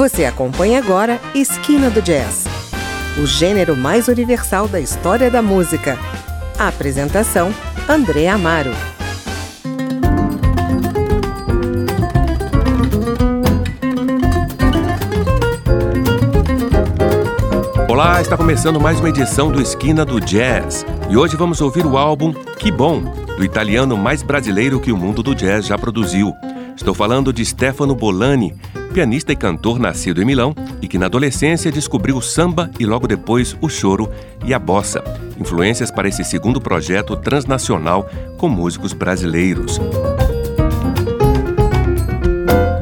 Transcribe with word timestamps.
Você 0.00 0.24
acompanha 0.24 0.78
agora 0.78 1.20
Esquina 1.34 1.90
do 1.90 2.00
Jazz, 2.00 2.46
o 3.22 3.26
gênero 3.26 3.76
mais 3.76 4.08
universal 4.08 4.66
da 4.66 4.80
história 4.80 5.30
da 5.30 5.42
música. 5.42 5.98
A 6.58 6.68
apresentação: 6.68 7.54
André 7.86 8.26
Amaro. 8.26 8.70
Olá, 17.86 18.22
está 18.22 18.38
começando 18.38 18.80
mais 18.80 18.98
uma 19.00 19.10
edição 19.10 19.52
do 19.52 19.60
Esquina 19.60 20.06
do 20.06 20.18
Jazz. 20.18 20.86
E 21.10 21.16
hoje 21.18 21.36
vamos 21.36 21.60
ouvir 21.60 21.84
o 21.84 21.98
álbum 21.98 22.32
Que 22.32 22.72
Bom, 22.72 23.02
do 23.36 23.44
italiano 23.44 23.98
mais 23.98 24.22
brasileiro 24.22 24.80
que 24.80 24.92
o 24.92 24.96
mundo 24.96 25.22
do 25.22 25.34
jazz 25.34 25.66
já 25.66 25.76
produziu. 25.76 26.34
Estou 26.80 26.94
falando 26.94 27.30
de 27.30 27.44
Stefano 27.44 27.94
Bolani, 27.94 28.54
pianista 28.94 29.34
e 29.34 29.36
cantor 29.36 29.78
nascido 29.78 30.22
em 30.22 30.24
Milão 30.24 30.54
e 30.80 30.88
que 30.88 30.96
na 30.96 31.06
adolescência 31.06 31.70
descobriu 31.70 32.16
o 32.16 32.22
samba 32.22 32.70
e 32.80 32.86
logo 32.86 33.06
depois 33.06 33.54
o 33.60 33.68
choro 33.68 34.10
e 34.46 34.54
a 34.54 34.58
bossa, 34.58 35.04
influências 35.38 35.90
para 35.90 36.08
esse 36.08 36.24
segundo 36.24 36.58
projeto 36.58 37.14
transnacional 37.16 38.08
com 38.38 38.48
músicos 38.48 38.94
brasileiros. 38.94 39.78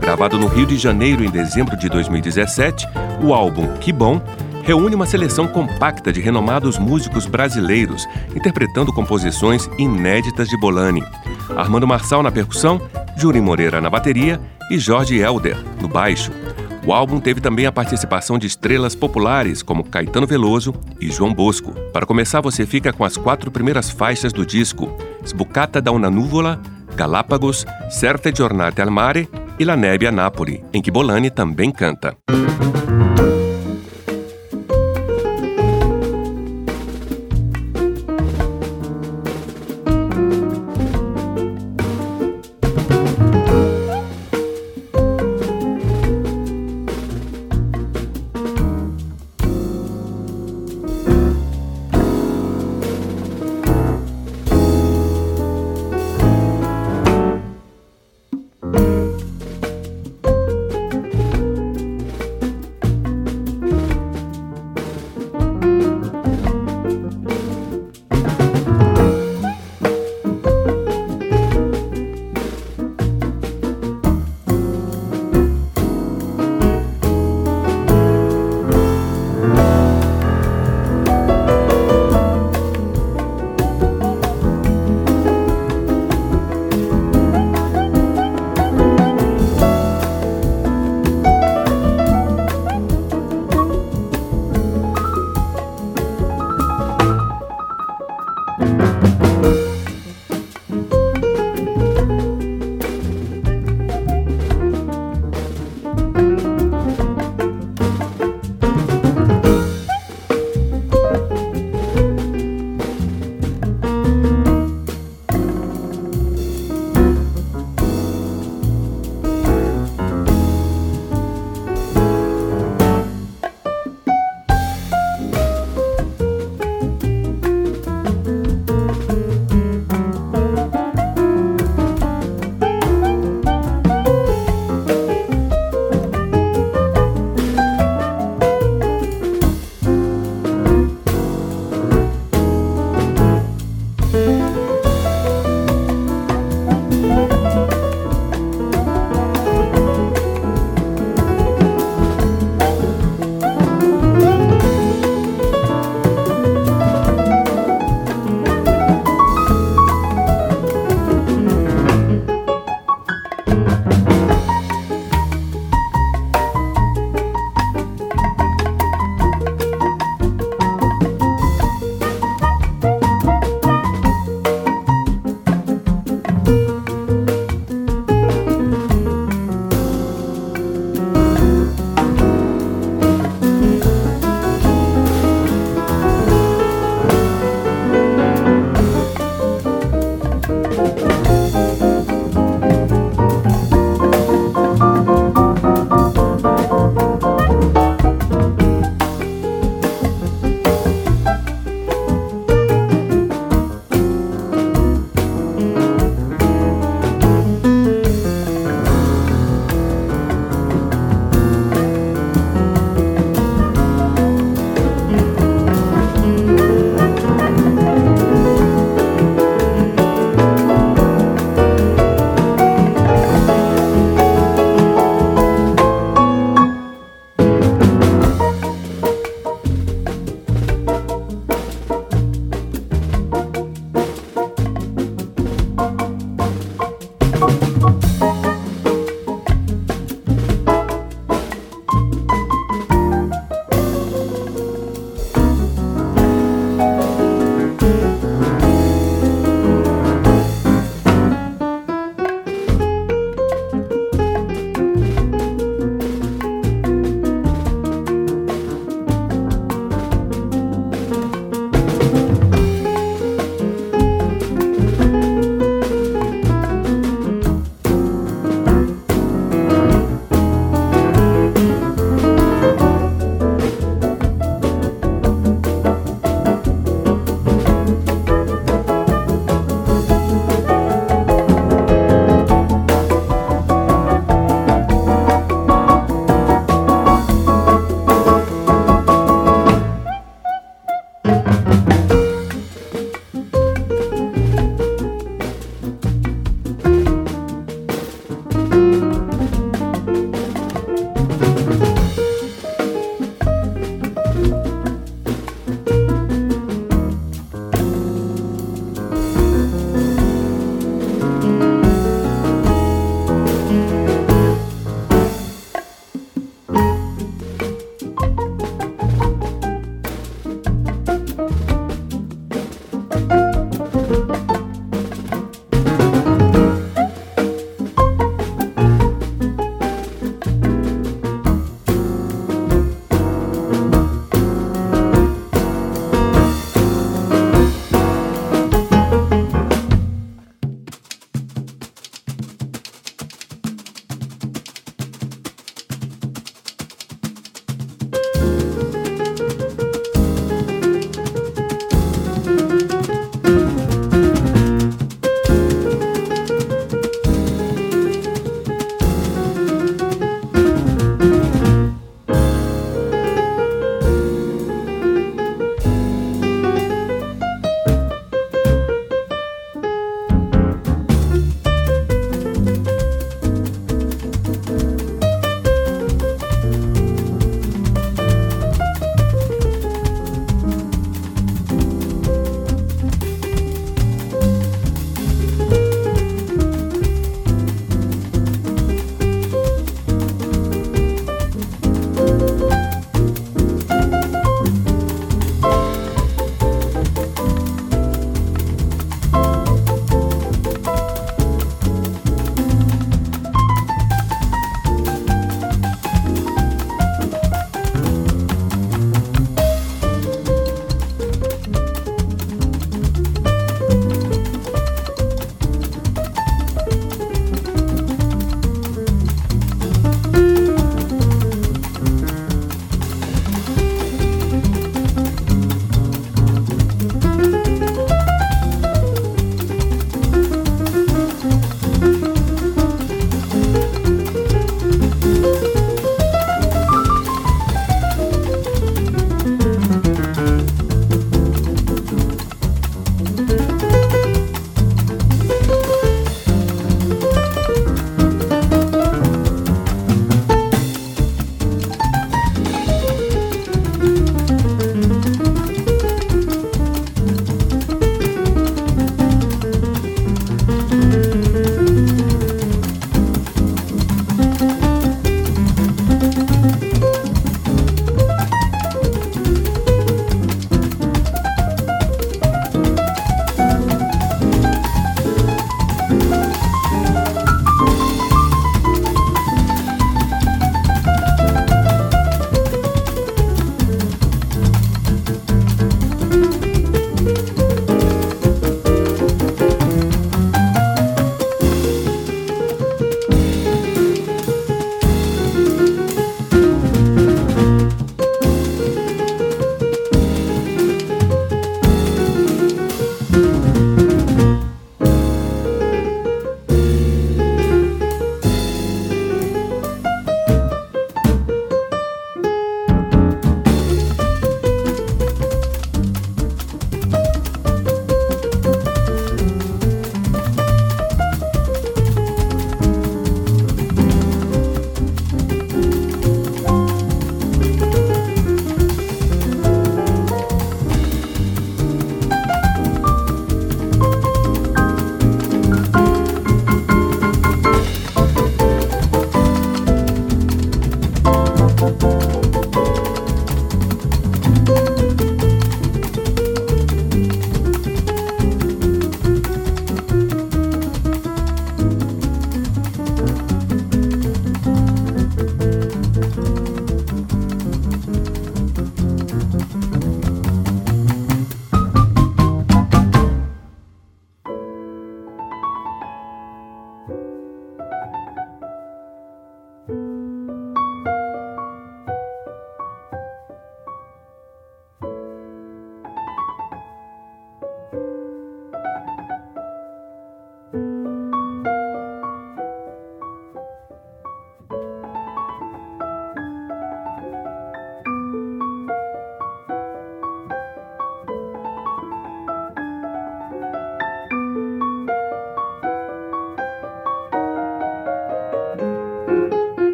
Gravado 0.00 0.38
no 0.38 0.46
Rio 0.46 0.64
de 0.64 0.76
Janeiro 0.76 1.24
em 1.24 1.30
dezembro 1.30 1.76
de 1.76 1.88
2017, 1.88 2.86
o 3.20 3.34
álbum 3.34 3.66
Que 3.78 3.92
Bom 3.92 4.22
reúne 4.62 4.94
uma 4.94 5.06
seleção 5.06 5.48
compacta 5.48 6.12
de 6.12 6.20
renomados 6.20 6.78
músicos 6.78 7.26
brasileiros, 7.26 8.06
interpretando 8.36 8.92
composições 8.92 9.68
inéditas 9.76 10.48
de 10.48 10.56
Bolani. 10.56 11.02
Armando 11.56 11.86
Marçal 11.86 12.22
na 12.22 12.30
percussão, 12.30 12.80
Júri 13.18 13.40
Moreira 13.40 13.80
na 13.80 13.90
bateria 13.90 14.40
e 14.70 14.78
Jorge 14.78 15.18
Elder 15.18 15.56
no 15.80 15.88
baixo. 15.88 16.30
O 16.86 16.92
álbum 16.92 17.18
teve 17.18 17.40
também 17.40 17.66
a 17.66 17.72
participação 17.72 18.38
de 18.38 18.46
estrelas 18.46 18.94
populares 18.94 19.60
como 19.60 19.82
Caetano 19.82 20.26
Veloso 20.26 20.72
e 21.00 21.10
João 21.10 21.34
Bosco. 21.34 21.72
Para 21.92 22.06
começar, 22.06 22.40
você 22.40 22.64
fica 22.64 22.92
com 22.92 23.04
as 23.04 23.16
quatro 23.16 23.50
primeiras 23.50 23.90
faixas 23.90 24.32
do 24.32 24.46
disco: 24.46 24.96
Sbucata 25.24 25.82
da 25.82 25.90
una 25.90 26.08
nuvola, 26.08 26.62
Galápagos, 26.94 27.66
Certe 27.90 28.32
giornate 28.34 28.80
al 28.80 28.90
mare 28.90 29.28
e 29.58 29.64
La 29.64 29.76
nebbia 29.76 30.12
Napoli, 30.12 30.62
em 30.72 30.80
que 30.80 30.90
Bolani 30.90 31.28
também 31.28 31.72
canta. 31.72 32.16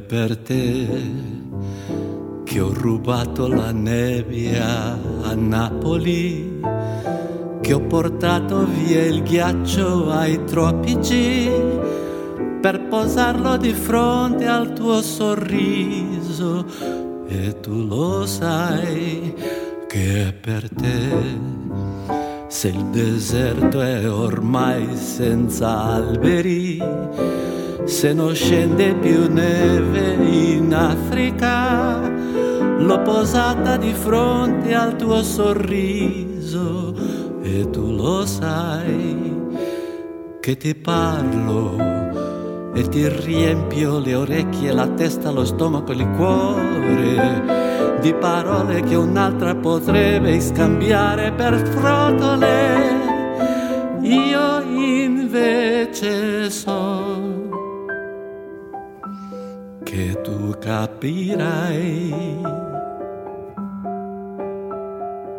Per 0.00 0.36
te 0.38 0.86
che 2.44 2.60
ho 2.60 2.72
rubato 2.72 3.46
la 3.46 3.72
nebbia 3.72 4.98
a 5.22 5.34
Napoli, 5.34 6.60
che 7.60 7.72
ho 7.72 7.80
portato 7.80 8.66
via 8.66 9.04
il 9.04 9.22
ghiaccio 9.22 10.10
ai 10.10 10.42
tropici 10.44 11.50
per 12.60 12.86
posarlo 12.88 13.58
di 13.58 13.72
fronte 13.74 14.46
al 14.46 14.72
tuo 14.72 15.02
sorriso. 15.02 16.64
E 17.28 17.60
tu 17.60 17.86
lo 17.86 18.24
sai 18.24 19.34
che 19.86 20.28
è 20.28 20.32
per 20.32 20.68
te 20.70 21.70
se 22.48 22.68
il 22.68 22.84
deserto 22.86 23.80
è 23.80 24.08
ormai 24.08 24.96
senza 24.96 25.78
alberi, 25.78 26.80
se 27.84 28.12
non 28.12 28.34
scende 28.34 28.94
più 28.94 29.32
neve 29.32 30.14
in 30.14 30.74
Africa, 30.74 32.00
l'ho 32.78 33.02
posata 33.02 33.76
di 33.76 33.92
fronte 33.92 34.74
al 34.74 34.96
tuo 34.96 35.22
sorriso 35.22 36.94
e 37.42 37.68
tu 37.70 37.92
lo 37.92 38.24
sai 38.26 39.32
che 40.40 40.56
ti 40.56 40.74
parlo 40.74 41.76
e 42.74 42.88
ti 42.88 43.06
riempio 43.06 43.98
le 43.98 44.14
orecchie, 44.14 44.72
la 44.72 44.88
testa, 44.88 45.30
lo 45.30 45.44
stomaco, 45.44 45.92
il 45.92 46.08
cuore 46.16 47.60
di 48.00 48.12
parole 48.14 48.80
che 48.82 48.96
un'altra 48.96 49.54
potrebbe 49.54 50.40
scambiare 50.40 51.30
per 51.32 51.56
frotole. 51.68 53.00
Io 54.00 54.62
invece 54.62 56.50
so 56.50 57.21
che 59.92 60.16
tu 60.22 60.56
capirai 60.58 62.40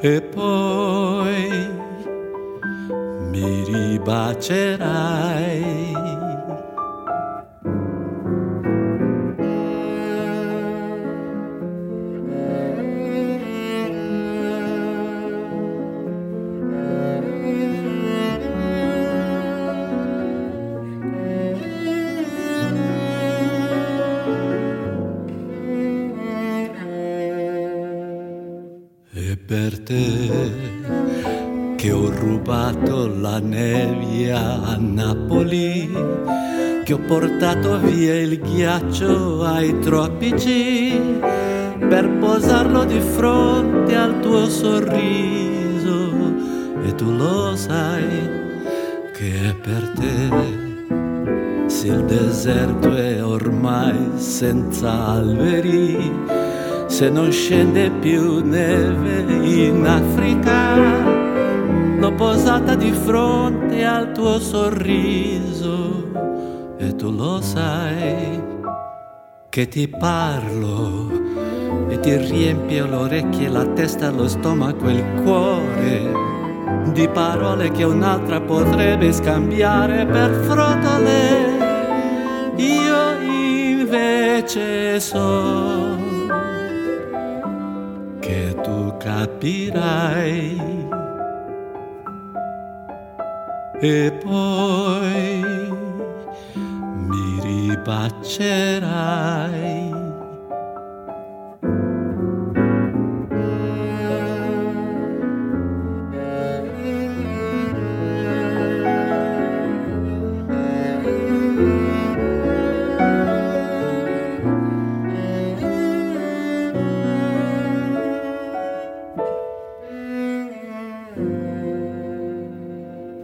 e 0.00 0.22
poi 0.22 1.68
mi 3.30 3.64
ribacerai. 3.64 5.28
Rubato 32.28 33.10
la 33.20 33.38
nebbia 33.38 34.60
a 34.62 34.76
Napoli, 34.78 35.90
che 36.84 36.92
ho 36.92 36.98
portato 36.98 37.78
via 37.78 38.20
il 38.20 38.38
ghiaccio 38.40 39.44
ai 39.44 39.78
tropici 39.78 41.00
per 41.88 42.08
posarlo 42.18 42.84
di 42.84 43.00
fronte 43.00 43.96
al 43.96 44.20
tuo 44.20 44.46
sorriso 44.48 46.10
e 46.84 46.94
tu 46.94 47.10
lo 47.12 47.56
sai 47.56 48.36
che 49.14 49.50
è 49.50 49.54
per 49.54 49.92
te. 49.94 50.56
Se 51.66 51.86
il 51.86 52.04
deserto 52.04 52.94
è 52.94 53.24
ormai 53.24 53.96
senza 54.16 54.90
alberi, 55.06 56.12
se 56.86 57.08
non 57.08 57.30
scende 57.30 57.90
più 58.00 58.42
neve 58.44 59.24
in 59.44 59.86
Africa, 59.86 61.17
l'ho 61.98 62.12
posata 62.14 62.74
di 62.74 62.92
fronte 62.92 63.84
al 63.84 64.12
tuo 64.12 64.38
sorriso 64.38 66.10
e 66.78 66.94
tu 66.94 67.10
lo 67.10 67.40
sai 67.40 68.42
che 69.48 69.68
ti 69.68 69.88
parlo 69.88 71.10
e 71.88 71.98
ti 72.00 72.16
riempio 72.16 72.86
le 72.86 72.96
orecchie, 72.96 73.48
la 73.48 73.66
testa, 73.66 74.10
lo 74.10 74.28
stomaco 74.28 74.88
e 74.88 74.92
il 74.92 75.04
cuore 75.22 76.26
di 76.92 77.08
parole 77.08 77.70
che 77.70 77.84
un'altra 77.84 78.40
potrebbe 78.40 79.12
scambiare 79.12 80.06
per 80.06 80.30
frotole. 80.44 81.56
Io 82.56 83.20
invece 83.22 85.00
so 85.00 86.08
capirai 88.98 90.77
e 93.80 94.12
poi 94.22 95.40
mi 97.06 97.40
ribaccerai. 97.42 99.67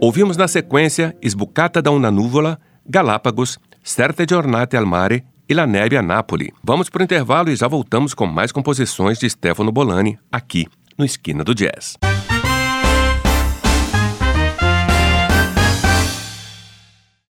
Ouvimos 0.05 0.37
na 0.37 0.47
sequência 0.47 1.17
Sbucata 1.19 1.81
da 1.81 1.89
una 1.89 2.11
nuvola, 2.11 2.59
Galápagos, 2.85 3.57
Certe 3.83 4.23
giornate 4.29 4.77
al 4.77 4.85
mare 4.85 5.23
e 5.49 5.55
La 5.55 5.65
neve 5.65 5.97
a 5.97 6.01
Napoli. 6.03 6.53
Vamos 6.63 6.91
para 6.91 7.01
o 7.01 7.03
intervalo 7.03 7.49
e 7.49 7.55
já 7.55 7.67
voltamos 7.67 8.13
com 8.13 8.27
mais 8.27 8.51
composições 8.51 9.17
de 9.17 9.27
Stefano 9.27 9.71
Bolani 9.71 10.15
aqui 10.31 10.67
no 10.95 11.05
Esquina 11.05 11.43
do 11.43 11.55
Jazz. 11.55 11.97